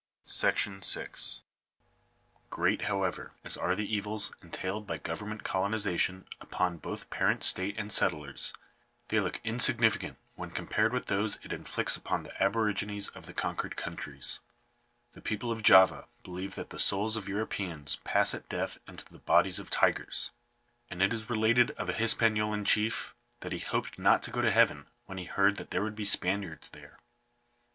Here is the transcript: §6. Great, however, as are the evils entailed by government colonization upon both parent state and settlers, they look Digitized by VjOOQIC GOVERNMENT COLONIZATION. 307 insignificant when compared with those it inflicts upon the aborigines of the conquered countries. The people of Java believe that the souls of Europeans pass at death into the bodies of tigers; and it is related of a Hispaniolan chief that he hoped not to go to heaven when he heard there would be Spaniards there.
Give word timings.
§6. 0.25 1.41
Great, 2.49 2.81
however, 2.85 3.33
as 3.43 3.55
are 3.55 3.75
the 3.75 3.95
evils 3.95 4.31
entailed 4.41 4.87
by 4.87 4.97
government 4.97 5.43
colonization 5.43 6.25
upon 6.39 6.77
both 6.79 7.11
parent 7.11 7.43
state 7.43 7.77
and 7.77 7.91
settlers, 7.91 8.51
they 9.09 9.19
look 9.19 9.33
Digitized 9.33 9.35
by 9.35 9.37
VjOOQIC 9.37 9.37
GOVERNMENT 9.37 9.37
COLONIZATION. 9.37 9.37
307 9.37 9.39
insignificant 9.43 10.17
when 10.33 10.49
compared 10.49 10.91
with 10.93 11.05
those 11.05 11.37
it 11.43 11.53
inflicts 11.53 11.95
upon 11.95 12.23
the 12.23 12.43
aborigines 12.43 13.09
of 13.09 13.27
the 13.27 13.33
conquered 13.35 13.75
countries. 13.75 14.39
The 15.11 15.21
people 15.21 15.51
of 15.51 15.61
Java 15.61 16.07
believe 16.23 16.55
that 16.55 16.71
the 16.71 16.79
souls 16.79 17.15
of 17.15 17.29
Europeans 17.29 17.97
pass 17.97 18.33
at 18.33 18.49
death 18.49 18.79
into 18.87 19.05
the 19.05 19.19
bodies 19.19 19.59
of 19.59 19.69
tigers; 19.69 20.31
and 20.89 21.03
it 21.03 21.13
is 21.13 21.29
related 21.29 21.69
of 21.77 21.89
a 21.89 21.93
Hispaniolan 21.93 22.65
chief 22.65 23.13
that 23.41 23.51
he 23.51 23.59
hoped 23.59 23.99
not 23.99 24.23
to 24.23 24.31
go 24.31 24.41
to 24.41 24.49
heaven 24.49 24.87
when 25.05 25.19
he 25.19 25.25
heard 25.25 25.57
there 25.57 25.83
would 25.83 25.95
be 25.95 26.05
Spaniards 26.05 26.69
there. 26.69 26.97